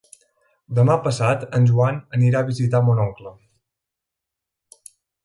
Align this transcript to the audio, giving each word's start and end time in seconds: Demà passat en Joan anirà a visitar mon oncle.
Demà 0.77 0.93
passat 1.07 1.43
en 1.57 1.67
Joan 1.71 1.99
anirà 2.19 2.41
a 2.41 2.47
visitar 2.47 2.81
mon 2.87 3.03
oncle. 3.05 3.35